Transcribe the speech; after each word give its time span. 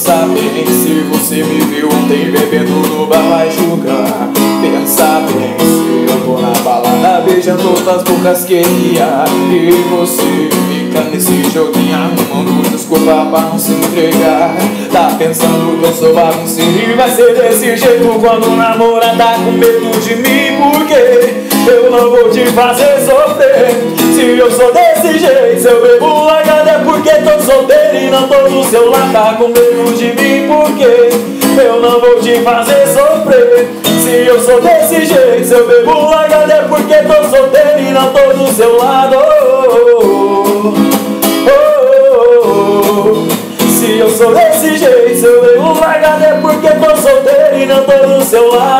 Pensa 0.00 0.26
bem, 0.28 0.66
se 0.66 1.04
você 1.10 1.44
me 1.44 1.60
viu 1.60 1.86
ontem 1.86 2.30
bebendo 2.30 2.72
no 2.88 3.06
bar 3.06 3.20
vai 3.28 3.50
julgar. 3.50 4.30
Pensa 4.62 5.20
bem, 5.28 5.54
se 5.58 6.10
eu 6.10 6.20
tô 6.24 6.40
na 6.40 6.58
balada 6.60 7.20
beijando 7.20 7.68
outras 7.68 8.02
bocas 8.04 8.46
que 8.46 8.54
ia. 8.54 9.24
E 9.52 9.84
você 9.90 10.48
fica 10.70 11.02
nesse 11.10 11.42
joguinho 11.50 11.94
arrumando 11.94 12.70
desculpa 12.70 13.26
pra 13.26 13.40
não 13.40 13.58
se 13.58 13.72
entregar. 13.72 14.56
Tá 14.90 15.14
pensando 15.18 15.78
que 15.78 15.86
eu 15.86 15.92
sou 15.92 16.14
bagunceiro 16.14 16.92
e 16.92 16.94
vai 16.94 17.10
ser 17.10 17.34
desse 17.34 17.76
jeito 17.76 18.08
Quando 18.20 18.56
namorar 18.56 19.16
tá 19.18 19.34
com 19.34 19.52
medo 19.52 20.00
de 20.00 20.16
mim 20.16 20.56
Porque 20.72 21.70
eu 21.70 21.90
não 21.90 22.10
vou 22.10 22.30
te 22.30 22.46
fazer 22.46 23.04
sofrer. 23.04 23.68
Se 24.14 24.22
eu 24.22 24.50
sou 24.50 24.72
desse 24.72 25.18
jeito, 25.18 25.60
se 25.60 25.68
eu 25.68 25.82
bebo 25.82 26.24
largada 26.24 26.70
é 26.70 26.78
porque 26.78 27.10
tô 27.10 27.38
solteiro 27.40 27.89
não 28.10 28.28
tô 28.28 28.48
do 28.48 28.64
seu 28.64 28.90
lado 28.90 29.12
Tá 29.12 29.34
com 29.38 29.48
medo 29.48 29.96
de 29.96 30.06
mim 30.06 30.48
porque 30.48 31.10
Eu 31.62 31.80
não 31.80 32.00
vou 32.00 32.20
te 32.20 32.40
fazer 32.42 32.86
sofrer. 32.88 33.68
Se 34.02 34.26
eu 34.26 34.40
sou 34.40 34.60
desse 34.60 35.06
jeito 35.06 35.46
Se 35.46 35.54
eu 35.54 35.66
bebo 35.66 36.10
largada 36.10 36.52
é 36.52 36.62
porque 36.62 36.94
tô 36.96 37.24
solteiro 37.28 37.80
E 37.80 37.92
não 37.92 38.12
tô 38.12 38.32
do 38.32 38.52
seu 38.52 38.76
lado. 38.76 39.16
Oh, 39.16 39.24
oh, 39.72 40.74
oh, 41.46 42.46
oh. 42.46 43.70
Se 43.70 43.98
eu 43.98 44.10
sou 44.10 44.34
desse 44.34 44.76
jeito 44.76 45.16
Se 45.20 45.26
eu 45.26 45.42
bebo 45.42 45.78
largada 45.78 46.24
é 46.24 46.32
porque 46.40 46.68
tô 46.68 46.96
solteiro 46.96 47.58
E 47.58 47.66
não 47.66 47.84
tô 47.84 47.92
do 48.06 48.24
seu 48.24 48.54
lado. 48.54 48.79